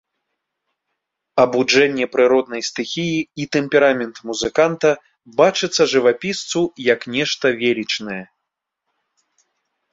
Абуджэнне 1.43 2.05
прыроднай 2.15 2.63
стыхіі 2.69 3.19
і 3.43 3.47
тэмперамент 3.57 4.15
музыканта 4.31 4.89
бачыцца 5.39 5.81
жывапісцу 5.95 6.61
як 6.93 7.01
нешта 7.21 7.45
велічнае. 7.63 8.21